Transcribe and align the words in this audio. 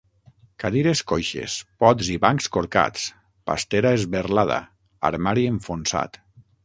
Cadires 0.61 1.01
coixes, 1.11 1.57
pots 1.83 2.09
i 2.15 2.17
bancs 2.25 2.49
corcats, 2.57 3.03
pastera 3.51 3.93
esberlada, 3.99 4.59
armari 5.11 5.45
enfonsat. 5.55 6.19